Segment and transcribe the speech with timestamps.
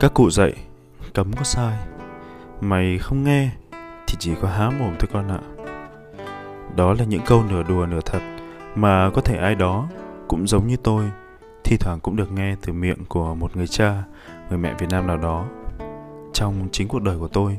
[0.00, 0.52] Các cụ dạy,
[1.14, 1.78] Cấm có sai.
[2.60, 3.50] Mày không nghe,
[4.06, 5.40] Thì chỉ có há mồm thôi con ạ.
[6.76, 8.20] Đó là những câu nửa đùa nửa thật
[8.74, 9.88] Mà có thể ai đó,
[10.28, 11.04] Cũng giống như tôi,
[11.64, 14.02] Thi thoảng cũng được nghe từ miệng của một người cha,
[14.48, 15.46] Người mẹ Việt Nam nào đó.
[16.32, 17.58] Trong chính cuộc đời của tôi,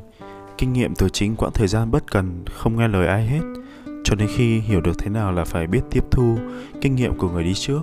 [0.58, 3.42] Kinh nghiệm từ chính quãng thời gian bất cần Không nghe lời ai hết,
[4.04, 6.38] Cho đến khi hiểu được thế nào là phải biết tiếp thu
[6.80, 7.82] Kinh nghiệm của người đi trước,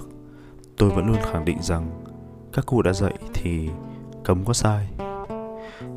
[0.78, 1.90] Tôi vẫn luôn khẳng định rằng
[2.54, 3.70] Các cụ đã dạy thì
[4.26, 4.88] cấm có sai.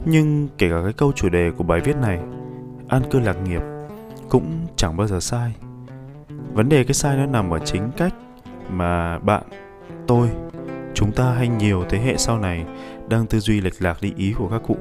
[0.04, 2.20] Nhưng kể cả cái câu chủ đề của bài viết này
[2.88, 3.62] An cư lạc nghiệp
[4.28, 5.54] Cũng chẳng bao giờ sai.
[6.52, 8.14] Vấn đề cái sai nó nằm ở chính cách
[8.70, 9.42] Mà bạn,
[10.06, 10.28] tôi
[10.94, 12.64] Chúng ta hay nhiều thế hệ sau này
[13.08, 14.76] Đang tư duy lệch lạc đi ý của các cụ.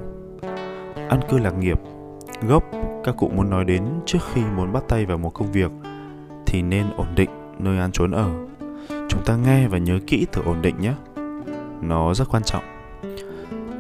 [1.09, 1.80] An cư lạc nghiệp
[2.48, 2.64] Gốc
[3.03, 5.72] các cụ muốn nói đến Trước khi muốn bắt tay vào một công việc
[6.45, 8.30] Thì nên ổn định nơi ăn trốn ở.
[9.09, 10.94] Chúng ta nghe và nhớ kỹ từ ổn định nhé.
[11.81, 12.77] Nó rất quan trọng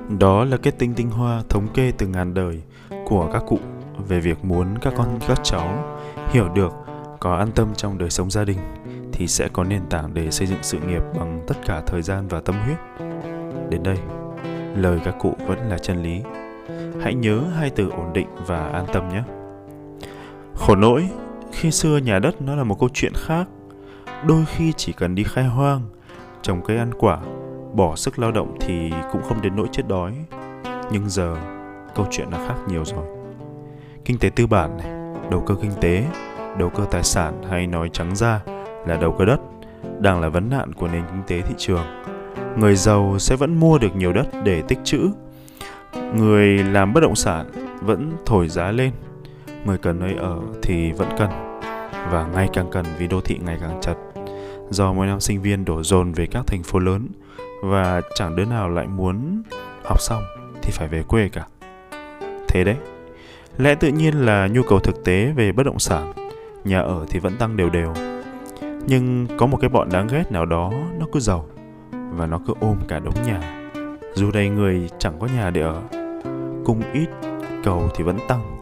[0.09, 2.61] đó là kết tinh tinh hoa thống kê từ ngàn đời
[3.05, 3.59] của các cụ
[4.07, 5.97] về việc muốn các con các cháu
[6.29, 6.73] hiểu được
[7.19, 8.57] có an tâm trong đời sống gia đình
[9.11, 12.27] thì sẽ có nền tảng để xây dựng sự nghiệp bằng tất cả thời gian
[12.27, 12.77] và tâm huyết.
[13.69, 13.97] Đến đây,
[14.75, 16.21] lời các cụ vẫn là chân lý.
[17.01, 19.23] Hãy nhớ hai từ ổn định và an tâm nhé.
[20.55, 21.09] Khổ nỗi,
[21.51, 23.47] khi xưa nhà đất nó là một câu chuyện khác.
[24.27, 25.81] Đôi khi chỉ cần đi khai hoang,
[26.41, 27.19] trồng cây ăn quả
[27.77, 30.13] bỏ sức lao động thì cũng không đến nỗi chết đói.
[30.91, 31.35] Nhưng giờ,
[31.95, 33.05] câu chuyện đã khác nhiều rồi.
[34.05, 34.87] Kinh tế tư bản này,
[35.31, 36.03] đầu cơ kinh tế,
[36.59, 38.41] đầu cơ tài sản hay nói trắng ra
[38.87, 39.39] là đầu cơ đất,
[39.99, 41.85] đang là vấn nạn của nền kinh tế thị trường.
[42.57, 45.09] Người giàu sẽ vẫn mua được nhiều đất để tích trữ.
[46.15, 48.91] Người làm bất động sản vẫn thổi giá lên.
[49.65, 51.29] Người cần nơi ở thì vẫn cần,
[52.11, 53.97] và ngày càng cần vì đô thị ngày càng chật.
[54.69, 57.07] Do mỗi năm sinh viên đổ dồn về các thành phố lớn
[57.61, 59.43] và chẳng đứa nào lại muốn
[59.83, 60.23] học xong
[60.61, 61.45] thì phải về quê cả.
[62.47, 62.75] Thế đấy.
[63.57, 66.13] Lẽ tự nhiên là nhu cầu thực tế về bất động sản,
[66.63, 67.93] nhà ở thì vẫn tăng đều đều.
[68.87, 71.45] Nhưng có một cái bọn đáng ghét nào đó, nó cứ giàu
[71.91, 73.69] và nó cứ ôm cả đống nhà.
[74.13, 75.81] Dù đầy người chẳng có nhà để ở
[76.65, 77.07] cung ít
[77.63, 78.57] cầu thì vẫn tăng.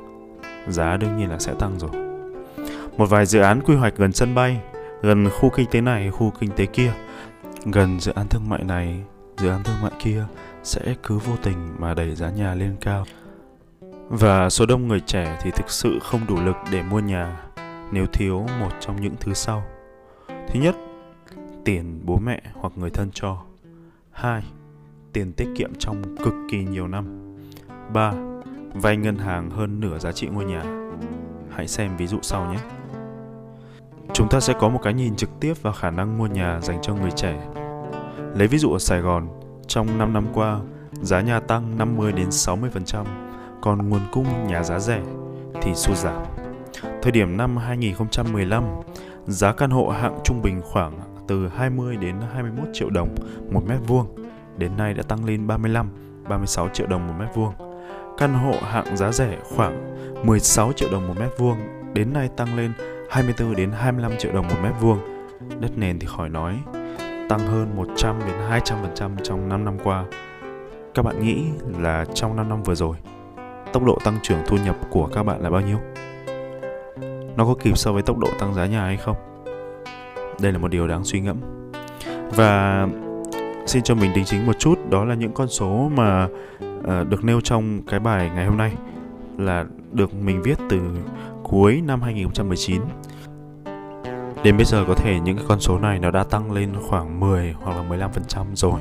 [0.67, 1.91] Giá đương nhiên là sẽ tăng rồi.
[2.97, 4.57] Một vài dự án quy hoạch gần sân bay,
[5.01, 6.91] gần khu kinh tế này, khu kinh tế kia
[7.65, 9.03] gần dự án thương mại này,
[9.37, 10.25] dự án thương mại kia
[10.63, 13.05] sẽ cứ vô tình mà đẩy giá nhà lên cao.
[14.09, 17.37] Và số đông người trẻ thì thực sự không đủ lực để mua nhà,
[17.91, 19.63] nếu thiếu một trong những thứ sau.
[20.27, 20.75] Thứ nhất,
[21.65, 23.41] tiền bố mẹ hoặc người thân cho.
[24.11, 24.43] Hai,
[25.13, 27.35] tiền tiết kiệm trong cực kỳ nhiều năm.
[27.93, 28.13] Ba,
[28.73, 30.63] vay ngân hàng hơn nửa giá trị ngôi nhà.
[31.49, 32.59] Hãy xem ví dụ sau nhé.
[34.13, 36.79] Chúng ta sẽ có một cái nhìn trực tiếp vào khả năng mua nhà dành
[36.81, 37.47] cho người trẻ.
[38.35, 39.27] Lấy ví dụ ở Sài Gòn,
[39.67, 40.59] trong 5 năm qua,
[41.01, 43.05] giá nhà tăng 50 đến 60%,
[43.61, 45.01] còn nguồn cung nhà giá rẻ
[45.61, 46.23] thì sụt giảm.
[47.01, 48.63] Thời điểm năm 2015,
[49.27, 53.15] giá căn hộ hạng trung bình khoảng từ 20 đến 21 triệu đồng
[53.51, 54.07] một mét vuông,
[54.57, 55.89] đến nay đã tăng lên 35,
[56.29, 57.53] 36 triệu đồng một mét vuông.
[58.17, 59.95] Căn hộ hạng giá rẻ khoảng
[60.25, 61.57] 16 triệu đồng một mét vuông,
[61.93, 62.73] đến nay tăng lên
[63.15, 64.99] 24 đến 25 triệu đồng một mét vuông.
[65.59, 66.59] Đất nền thì khỏi nói,
[67.29, 70.05] tăng hơn 100 đến 200% trong 5 năm qua.
[70.93, 71.43] Các bạn nghĩ
[71.79, 72.95] là trong 5 năm vừa rồi,
[73.73, 75.77] tốc độ tăng trưởng thu nhập của các bạn là bao nhiêu?
[77.37, 79.15] Nó có kịp so với tốc độ tăng giá nhà hay không?
[80.41, 81.37] Đây là một điều đáng suy ngẫm.
[82.35, 82.87] Và
[83.65, 87.23] xin cho mình đính chính một chút, đó là những con số mà uh, được
[87.23, 88.75] nêu trong cái bài ngày hôm nay
[89.37, 90.79] là được mình viết từ
[91.49, 92.81] cuối năm 2019
[94.43, 97.19] Đến bây giờ có thể những cái con số này nó đã tăng lên khoảng
[97.19, 98.79] 10 hoặc là 15% rồi.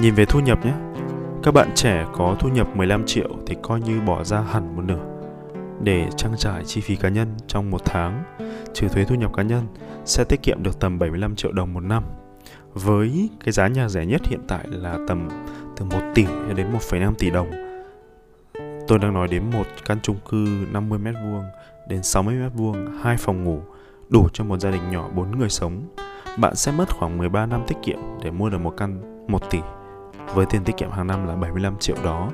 [0.00, 0.72] Nhìn về thu nhập nhé.
[1.42, 4.82] Các bạn trẻ có thu nhập 15 triệu thì coi như bỏ ra hẳn một
[4.84, 5.04] nửa
[5.82, 8.24] để trang trải chi phí cá nhân trong một tháng,
[8.74, 9.66] trừ thuế thu nhập cá nhân
[10.04, 12.02] sẽ tiết kiệm được tầm 75 triệu đồng một năm.
[12.74, 15.28] Với cái giá nhà rẻ nhất hiện tại là tầm
[15.76, 16.26] từ 1 tỷ
[16.56, 17.69] đến 1,5 tỷ đồng.
[18.90, 21.44] Tôi đang nói đến một căn chung cư 50 m vuông
[21.88, 23.60] đến 60 m vuông, hai phòng ngủ
[24.08, 25.82] đủ cho một gia đình nhỏ 4 người sống.
[26.38, 29.58] Bạn sẽ mất khoảng 13 năm tiết kiệm để mua được một căn 1 tỷ
[30.34, 32.30] với tiền tiết kiệm hàng năm là 75 triệu đó.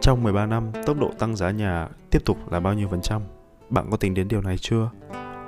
[0.00, 3.22] Trong 13 năm, tốc độ tăng giá nhà tiếp tục là bao nhiêu phần trăm?
[3.68, 4.90] Bạn có tính đến điều này chưa?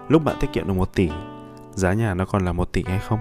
[0.09, 1.11] Lúc bạn tiết kiệm được 1 tỷ,
[1.71, 3.19] giá nhà nó còn là 1 tỷ hay không?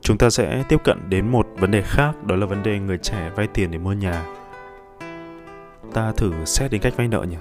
[0.00, 2.98] Chúng ta sẽ tiếp cận đến một vấn đề khác, đó là vấn đề người
[2.98, 4.39] trẻ vay tiền để mua nhà.
[5.94, 7.36] Ta thử xét đến cách vay nợ nhỉ?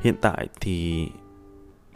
[0.00, 1.08] Hiện tại thì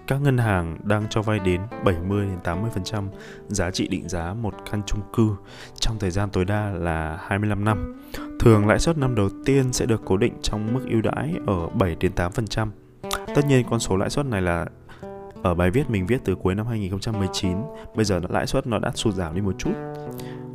[0.07, 3.09] các ngân hàng đang cho vay đến 70 đến 80%
[3.49, 5.37] giá trị định giá một căn chung cư
[5.75, 8.03] trong thời gian tối đa là 25 năm.
[8.41, 11.69] Thường lãi suất năm đầu tiên sẽ được cố định trong mức ưu đãi ở
[11.69, 12.69] 7 đến 8%.
[13.35, 14.67] Tất nhiên con số lãi suất này là
[15.43, 17.57] ở bài viết mình viết từ cuối năm 2019,
[17.95, 19.73] bây giờ lãi suất nó đã sụt giảm đi một chút.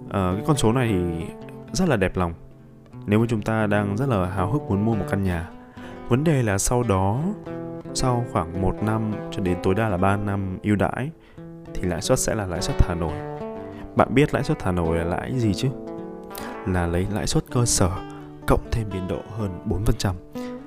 [0.09, 1.25] À, cái con số này thì
[1.73, 2.33] rất là đẹp lòng.
[3.05, 5.49] Nếu mà chúng ta đang rất là háo hức muốn mua một căn nhà.
[6.09, 7.19] Vấn đề là sau đó,
[7.93, 11.09] sau khoảng 1 năm cho đến tối đa là 3 năm ưu đãi,
[11.73, 13.13] thì lãi suất sẽ là lãi suất thả nổi.
[13.95, 15.69] Bạn biết lãi suất thả nổi là lãi gì chứ?
[16.67, 17.89] Là lấy lãi suất cơ sở
[18.47, 20.13] cộng thêm biên độ hơn 4%.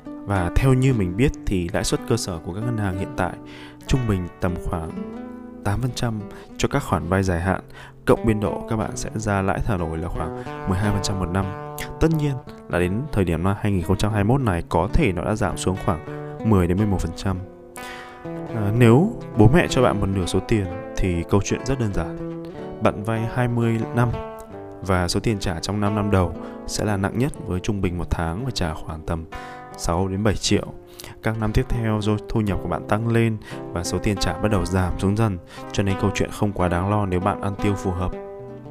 [0.04, 3.12] Và theo như mình biết thì lãi suất cơ sở của các ngân hàng hiện
[3.16, 3.32] tại
[3.86, 4.90] trung bình tầm khoảng
[5.64, 6.20] 8%
[6.56, 7.60] cho các khoản vay dài hạn,
[8.04, 11.63] cộng biên độ các bạn sẽ ra lãi thả nổi là khoảng 12% một năm.
[12.04, 12.34] Tất nhiên
[12.68, 16.00] là đến thời điểm năm 2021 này có thể nó đã giảm xuống khoảng
[16.50, 16.78] 10 đến
[17.24, 17.36] 11%.
[18.54, 20.66] À, nếu bố mẹ cho bạn một nửa số tiền
[20.96, 22.42] thì câu chuyện rất đơn giản.
[22.82, 24.08] Bạn vay 20 năm
[24.82, 26.32] và số tiền trả trong 5 năm đầu
[26.66, 29.24] sẽ là nặng nhất với trung bình một tháng phải trả khoảng tầm
[29.76, 30.66] 6 đến 7 triệu.
[31.22, 33.36] Các năm tiếp theo do thu nhập của bạn tăng lên
[33.72, 35.38] và số tiền trả bắt đầu giảm xuống dần,
[35.72, 38.12] cho nên câu chuyện không quá đáng lo nếu bạn ăn tiêu phù hợp.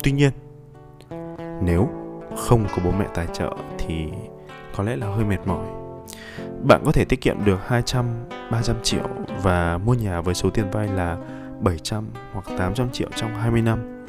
[0.04, 0.32] Tuy nhiên,
[1.62, 1.90] nếu
[2.38, 4.08] không có bố mẹ tài trợ thì
[4.76, 5.66] có lẽ là hơi mệt mỏi.
[6.64, 8.06] Bạn có thể tiết kiệm được 200,
[8.52, 9.08] 300 triệu
[9.42, 11.18] và mua nhà với số tiền vay là
[11.60, 14.06] 700 hoặc 800 triệu trong 20 năm.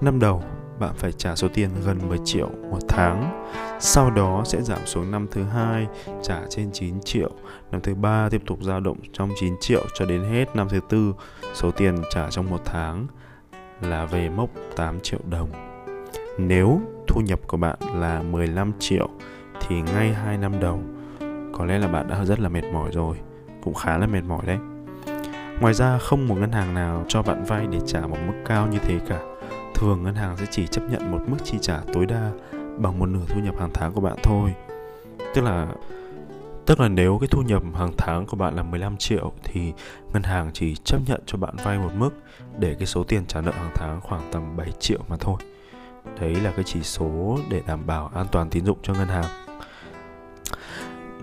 [0.00, 0.42] Năm đầu,
[0.78, 3.46] bạn phải trả số tiền gần 10 triệu một tháng.
[3.80, 5.86] Sau đó sẽ giảm xuống năm thứ hai
[6.22, 7.30] trả trên 9 triệu,
[7.70, 10.80] năm thứ ba tiếp tục dao động trong 9 triệu cho đến hết năm thứ
[10.88, 11.14] tư
[11.54, 13.06] số tiền trả trong một tháng
[13.80, 15.69] là về mốc 8 triệu đồng.
[16.38, 19.08] Nếu thu nhập của bạn là 15 triệu
[19.60, 20.80] thì ngay 2 năm đầu
[21.52, 23.16] có lẽ là bạn đã rất là mệt mỏi rồi,
[23.62, 24.58] cũng khá là mệt mỏi đấy.
[25.60, 28.66] Ngoài ra không một ngân hàng nào cho bạn vay để trả một mức cao
[28.66, 29.20] như thế cả
[29.74, 32.30] thường ngân hàng sẽ chỉ chấp nhận một mức chi trả tối đa
[32.78, 34.54] bằng một nửa thu nhập hàng tháng của bạn thôi.
[35.34, 35.66] Tức là
[36.66, 39.72] Tức là nếu cái thu nhập hàng tháng của bạn là 15 triệu thì
[40.12, 42.10] ngân hàng chỉ chấp nhận cho bạn vay một mức
[42.58, 45.36] để cái số tiền trả nợ hàng tháng khoảng tầm 7 triệu mà thôi.
[46.20, 49.24] Đấy là cái chỉ số để đảm bảo an toàn tín dụng cho ngân hàng.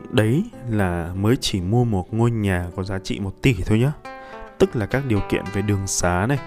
[0.09, 3.91] Đấy là mới chỉ mua một ngôi nhà có giá trị 1 tỷ thôi nhá.
[4.57, 6.39] Tức là các điều kiện về đường xá này,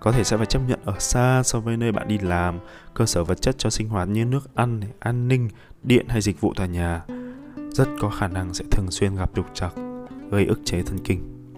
[0.00, 2.58] có thể sẽ phải chấp nhận ở xa so với nơi bạn đi làm,
[2.94, 5.48] cơ sở vật chất cho sinh hoạt như nước ăn, an ninh,
[5.82, 7.02] điện hay dịch vụ tòa nhà.
[7.70, 9.74] Rất có khả năng sẽ thường xuyên gặp trục trặc,
[10.30, 11.52] gây ức chế thần kinh.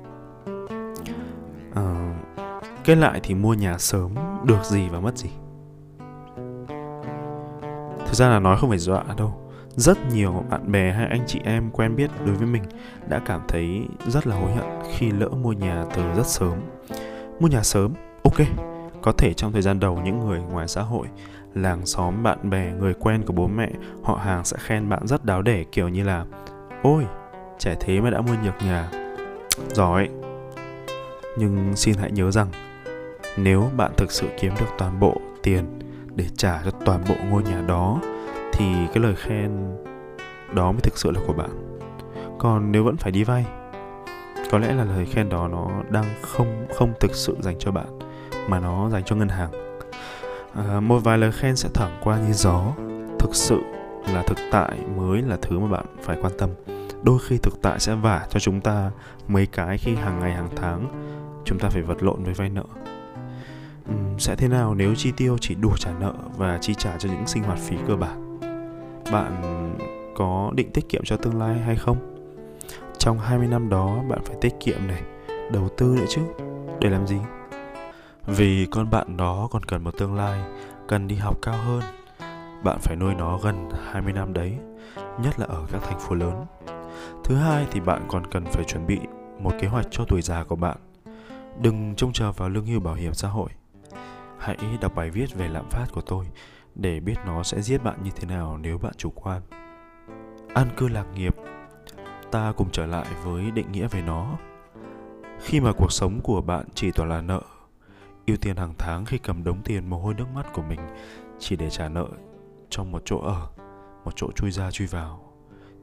[1.74, 2.18] À,
[2.84, 4.14] kết lại thì mua nhà sớm
[4.44, 5.30] được gì và mất gì?
[8.14, 9.34] Thực ra là nói không phải dọa đâu.
[9.76, 12.62] Rất nhiều bạn bè hay anh chị em quen biết đối với mình
[13.08, 16.52] đã cảm thấy rất là hối hận khi lỡ mua nhà từ rất sớm.
[17.40, 18.46] Mua nhà sớm Ok,
[19.02, 21.06] có thể trong thời gian đầu những người ngoài xã hội,
[21.54, 23.70] làng xóm, bạn bè, người quen của bố mẹ,
[24.02, 26.24] họ hàng sẽ khen bạn rất đáo để kiểu như là
[26.82, 27.04] Ôi,
[27.58, 28.90] trẻ thế mà đã mua nhược nhà.
[29.72, 30.08] Giỏi.
[31.38, 32.48] Nhưng xin hãy nhớ rằng,
[33.36, 35.64] nếu bạn thực sự kiếm được toàn bộ tiền
[36.16, 38.00] để trả cho toàn bộ ngôi nhà đó,
[38.52, 38.64] thì
[38.94, 39.50] cái lời khen
[40.54, 41.78] đó mới thực sự là của bạn.
[42.38, 43.46] Còn nếu vẫn phải đi vay,
[44.50, 47.98] có lẽ là lời khen đó nó đang không không thực sự dành cho bạn
[48.48, 49.50] mà nó dành cho ngân hàng.
[50.54, 52.72] À, một vài lời khen sẽ thẳng qua như gió.
[53.18, 53.60] Thực sự
[54.14, 56.50] là thực tại mới là thứ mà bạn phải quan tâm.
[57.02, 58.90] Đôi khi thực tại sẽ vả cho chúng ta
[59.28, 60.88] mấy cái khi hàng ngày hàng tháng
[61.44, 62.64] chúng ta phải vật lộn với vay nợ.
[63.86, 67.08] Ừ, sẽ thế nào nếu chi tiêu chỉ đủ trả nợ và chi trả cho
[67.08, 68.38] những sinh hoạt phí cơ bản
[69.12, 69.42] bạn
[70.16, 71.96] có định tiết kiệm cho tương lai hay không
[72.98, 75.02] trong 20 năm đó bạn phải tiết kiệm này
[75.52, 76.20] đầu tư nữa chứ
[76.80, 77.18] để làm gì
[78.26, 80.40] vì con bạn đó còn cần một tương lai,
[80.88, 81.82] cần đi học cao hơn.
[82.64, 84.58] Bạn phải nuôi nó gần 20 năm đấy,
[85.22, 86.44] nhất là ở các thành phố lớn.
[87.24, 88.98] Thứ hai thì bạn còn cần phải chuẩn bị
[89.38, 90.76] một kế hoạch cho tuổi già của bạn.
[91.60, 93.48] Đừng trông chờ vào lương hưu bảo hiểm xã hội.
[94.38, 96.26] Hãy đọc bài viết về lạm phát của tôi
[96.74, 99.42] để biết nó sẽ giết bạn như thế nào nếu bạn chủ quan.
[100.54, 101.34] An cư lạc nghiệp.
[102.30, 104.38] Ta cùng trở lại với định nghĩa về nó.
[105.40, 107.42] Khi mà cuộc sống của bạn chỉ toàn là nợ,
[108.26, 110.80] ưu tiên hàng tháng khi cầm đống tiền mồ hôi nước mắt của mình
[111.38, 112.06] chỉ để trả nợ
[112.70, 113.48] trong một chỗ ở,
[114.04, 115.32] một chỗ chui ra chui vào,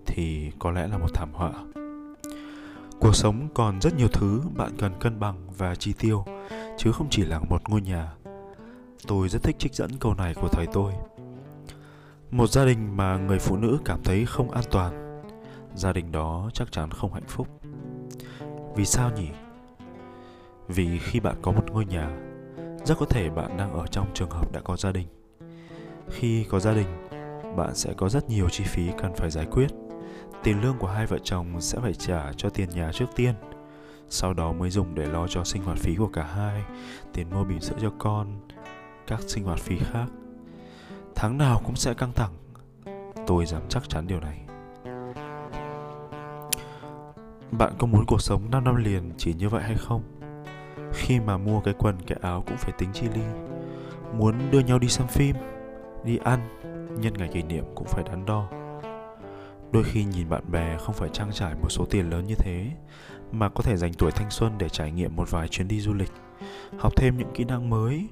[0.06, 1.52] thì có lẽ là một thảm họa
[3.02, 6.26] cuộc sống còn rất nhiều thứ bạn cần cân bằng và chi tiêu,
[6.78, 8.14] chứ không chỉ là một ngôi nhà
[9.08, 10.94] tôi rất thích trích dẫn câu này của thầy tôi.
[12.32, 15.22] Một gia đình mà người phụ nữ cảm thấy không an toàn,
[15.76, 17.48] gia đình đó chắc chắn không hạnh phúc.
[18.76, 19.30] Vì sao nhỉ?
[20.68, 22.18] Vì khi bạn có một ngôi nhà,
[22.86, 25.08] rất có thể bạn đang ở trong trường hợp đã có gia đình.
[26.10, 26.88] Khi có gia đình,
[27.56, 29.68] bạn sẽ có rất nhiều chi phí cần phải giải quyết.
[30.44, 33.36] Tiền lương của hai vợ chồng sẽ phải trả cho tiền nhà trước tiên,
[34.10, 36.64] sau đó mới dùng để lo cho sinh hoạt phí của cả hai,
[37.14, 38.40] tiền mua bỉm sữa cho con
[39.12, 40.06] các sinh hoạt phí khác
[41.16, 42.32] tháng nào cũng sẽ căng thẳng.
[43.28, 44.40] Tôi dám chắc chắn điều này.
[47.52, 50.02] Bạn có muốn cuộc sống 5 năm liền chỉ như vậy hay không?
[50.94, 53.22] Khi mà mua cái quần cái áo cũng phải tính chi ly
[54.18, 55.36] Muốn đưa nhau đi xem phim,
[56.04, 56.40] đi ăn,
[57.02, 58.50] nhân ngày kỷ niệm cũng phải đắn đo.
[59.72, 62.72] Đôi khi nhìn bạn bè không phải trang trải một số tiền lớn như thế
[63.32, 65.94] Mà có thể dành tuổi thanh xuân để trải nghiệm một vài chuyến đi du
[65.94, 66.12] lịch
[66.78, 68.08] Học thêm những kỹ năng mới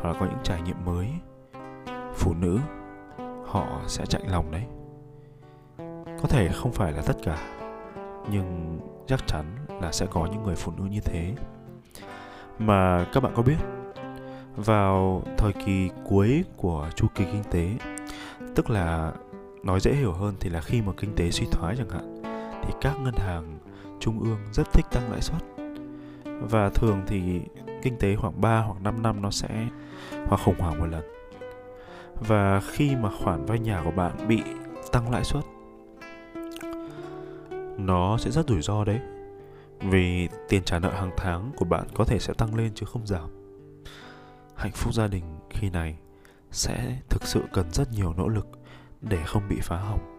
[0.00, 1.08] hoặc là có những trải nghiệm mới,
[2.14, 2.58] Phụ nữ,
[3.46, 4.64] Họ sẽ chạy lòng đấy.
[6.22, 7.38] Có thể không phải là tất cả,
[8.30, 9.44] Nhưng chắc chắn
[9.80, 11.34] là sẽ có những người phụ nữ như thế.
[12.58, 13.56] Mà các bạn có biết,
[14.56, 17.74] Vào thời kỳ cuối của chu kỳ kinh tế,
[18.54, 19.12] Tức là
[19.62, 22.22] nói dễ hiểu hơn thì là khi mà kinh tế suy thoái chẳng hạn,
[22.62, 23.58] thì các ngân hàng
[24.00, 25.42] trung ương rất thích tăng lãi suất.
[26.24, 27.40] Và thường thì
[27.82, 29.66] kinh tế khoảng 3 hoặc 5 năm nó sẽ
[30.26, 31.04] hoặc khủng hoảng một lần.
[32.14, 34.42] Và khi mà khoản vay nhà của bạn bị
[34.92, 35.44] tăng lãi suất,
[37.78, 39.00] nó sẽ rất rủi ro đấy.
[39.80, 43.06] Vì tiền trả nợ hàng tháng của bạn có thể sẽ tăng lên chứ không
[43.06, 43.28] giảm.
[44.56, 45.96] Hạnh phúc gia đình khi này
[46.50, 48.46] sẽ thực sự cần rất nhiều nỗ lực
[49.00, 50.18] để không bị phá hỏng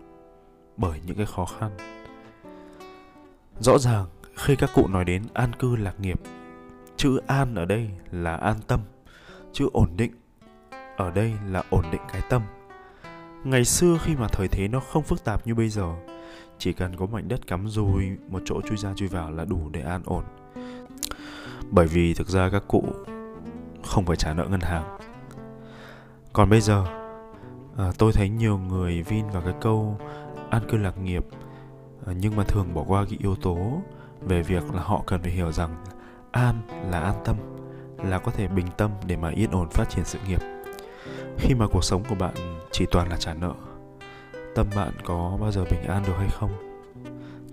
[0.78, 1.72] bởi những cái khó khăn.
[3.60, 4.06] Rõ ràng,
[4.36, 6.20] khi các cụ nói đến an cư lạc nghiệp,
[6.98, 8.80] chữ an ở đây là an tâm
[9.54, 10.12] chữ ổn định.
[10.98, 12.42] Ở đây là ổn định cái tâm.
[13.44, 15.96] Ngày xưa khi mà thời thế nó không phức tạp như bây giờ
[16.58, 19.70] chỉ cần có mảnh đất cắm rùi một chỗ chui ra chui vào là đủ
[19.72, 20.24] để an ổn.
[21.72, 22.86] Bởi vì thực ra các cụ
[23.84, 24.98] không phải trả nợ ngân hàng.
[26.34, 26.86] Còn bây giờ
[27.78, 29.98] à, tôi thấy nhiều người vin vào cái câu
[30.50, 31.26] an cư lạc nghiệp
[32.06, 33.82] à, nhưng mà thường bỏ qua cái yếu tố
[34.22, 35.84] về việc là họ cần phải hiểu rằng
[36.32, 36.56] an
[36.92, 37.36] là an tâm
[38.04, 40.40] là có thể bình tâm để mà yên ổn phát triển sự nghiệp.
[41.38, 42.34] Khi mà cuộc sống của bạn
[42.72, 43.54] chỉ toàn là trả nợ,
[44.56, 46.52] tâm bạn có bao giờ bình an được hay không?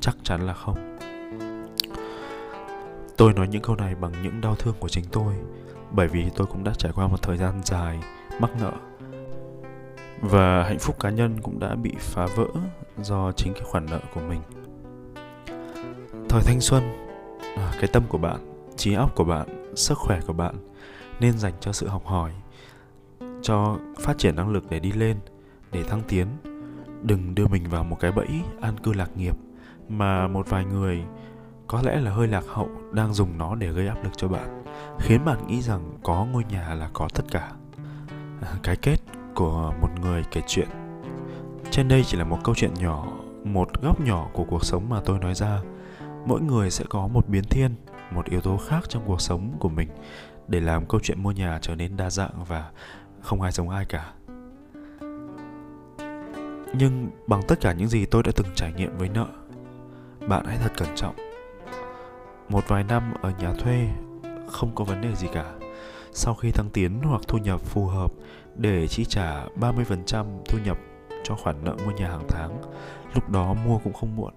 [0.00, 0.98] Chắc chắn là không.
[3.16, 5.34] Tôi nói những câu này bằng những đau thương của chính tôi,
[5.90, 7.98] bởi vì tôi cũng đã trải qua một thời gian dài
[8.40, 8.72] mắc nợ
[10.20, 12.46] và hạnh phúc cá nhân cũng đã bị phá vỡ
[13.02, 14.40] do chính cái khoản nợ của mình.
[16.28, 16.82] Thời thanh xuân
[17.56, 20.54] à, cái tâm của bạn, trí óc của bạn sức khỏe của bạn
[21.20, 22.32] nên dành cho sự học hỏi,
[23.42, 25.16] cho phát triển năng lực để đi lên,
[25.72, 26.26] để thăng tiến.
[27.02, 28.28] Đừng đưa mình vào một cái bẫy
[28.60, 29.36] an cư lạc nghiệp
[29.88, 31.04] mà một vài người
[31.66, 34.64] có lẽ là hơi lạc hậu đang dùng nó để gây áp lực cho bạn,
[34.98, 37.52] khiến bạn nghĩ rằng có ngôi nhà là có tất cả.
[38.62, 38.96] Cái kết
[39.34, 40.68] của một người kể chuyện.
[41.70, 43.06] Trên đây chỉ là một câu chuyện nhỏ,
[43.44, 45.62] một góc nhỏ của cuộc sống mà tôi nói ra.
[46.26, 47.74] Mỗi người sẽ có một biến thiên
[48.10, 49.88] một yếu tố khác trong cuộc sống của mình
[50.48, 52.70] để làm câu chuyện mua nhà trở nên đa dạng và
[53.20, 54.12] không ai giống ai cả.
[56.78, 59.26] Nhưng bằng tất cả những gì tôi đã từng trải nghiệm với nợ
[60.28, 61.14] bạn hãy thật cẩn trọng.
[62.48, 63.88] Một vài năm ở nhà thuê
[64.48, 65.52] không có vấn đề gì cả.
[66.12, 68.12] Sau khi thăng tiến hoặc thu nhập phù hợp
[68.54, 70.78] để chi trả 30% thu nhập
[71.24, 72.62] cho khoản nợ mua nhà hàng tháng,
[73.14, 74.32] lúc đó mua cũng không muộn.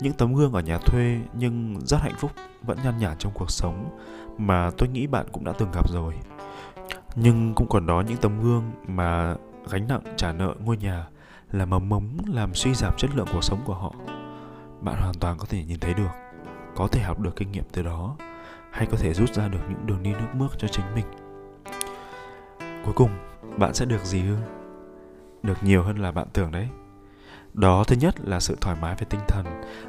[0.00, 2.30] Những tấm gương ở nhà thuê nhưng rất hạnh phúc
[2.62, 3.98] vẫn nhăn nhản trong cuộc sống
[4.38, 6.14] mà tôi nghĩ bạn cũng đã từng gặp rồi.
[7.16, 9.34] Nhưng cũng còn đó những tấm gương mà
[9.70, 11.08] gánh nặng trả nợ ngôi nhà
[11.52, 13.94] là mầm mống làm suy giảm chất lượng cuộc sống của họ.
[14.80, 16.10] Bạn hoàn toàn có thể nhìn thấy được,
[16.76, 18.16] có thể học được kinh nghiệm từ đó
[18.70, 21.04] hay có thể rút ra được những đường đi nước bước cho chính mình
[22.88, 23.10] cuối cùng
[23.58, 24.42] bạn sẽ được gì hơn?
[25.42, 26.68] được nhiều hơn là bạn tưởng đấy
[27.58, 29.46] đó, thứ nhất là sự thoải mái về tinh thần,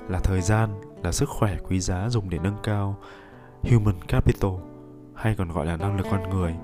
[0.08, 0.70] là thời gian,
[1.04, 2.98] là sức khỏe quý giá dùng để nâng cao.
[3.64, 4.52] Human capital,
[5.16, 6.56] hay còn gọi là năng lực con người.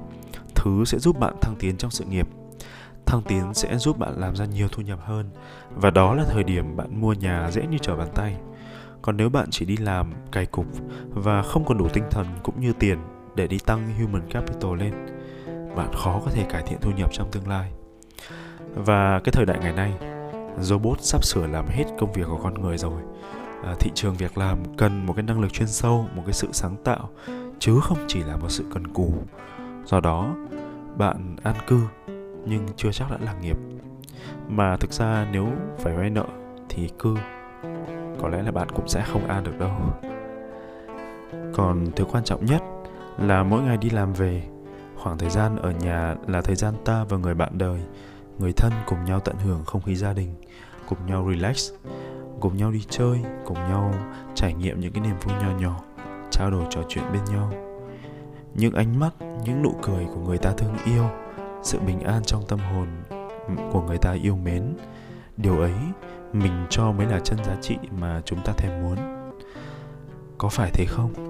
[0.55, 2.27] Thứ sẽ giúp bạn thăng tiến trong sự nghiệp.
[3.05, 5.29] Thăng tiến sẽ giúp bạn làm ra nhiều thu nhập hơn.
[5.69, 8.37] Và đó là thời điểm bạn mua nhà dễ như trở bàn tay.
[9.01, 10.65] Còn nếu bạn chỉ đi làm, cày cục
[11.09, 12.99] và không còn đủ tinh thần cũng như tiền
[13.35, 14.93] để đi tăng human capital lên,
[15.75, 17.71] bạn khó có thể cải thiện thu nhập trong tương lai.
[18.75, 19.93] Và cái thời đại ngày nay
[20.59, 23.01] robot sắp sửa làm hết công việc của con người rồi.
[23.63, 26.47] À, thị trường việc làm cần một cái năng lực chuyên sâu một cái sự
[26.51, 27.09] sáng tạo
[27.59, 29.13] chứ không chỉ là một sự cần cù.
[29.85, 30.35] Do đó
[30.97, 31.79] bạn an cư
[32.45, 33.57] nhưng chưa chắc đã là nghiệp.
[34.49, 35.47] Mà thực ra nếu
[35.77, 36.25] phải vay nợ
[36.69, 37.15] thì cư
[38.21, 39.71] có lẽ là bạn cũng sẽ không an được đâu.
[41.53, 42.61] Còn thứ quan trọng nhất
[43.17, 44.43] là mỗi ngày đi làm về.
[44.95, 47.79] Khoảng thời gian ở nhà là thời gian ta và người bạn đời
[48.39, 50.35] người thân cùng nhau tận hưởng không khí gia đình,
[50.89, 51.71] cùng nhau relax,
[52.39, 53.93] cùng nhau đi chơi, cùng nhau
[54.35, 55.81] trải nghiệm những cái niềm vui nho nhỏ,
[56.31, 57.53] trao đổi trò chuyện bên nhau.
[58.53, 61.05] Những ánh mắt, những nụ cười của người ta thương yêu,
[61.63, 62.87] sự bình an trong tâm hồn
[63.71, 64.73] của người ta yêu mến.
[65.37, 65.73] Điều ấy
[66.33, 68.97] mình cho mới là chân giá trị mà chúng ta thèm muốn.
[70.37, 71.24] Có phải thế không?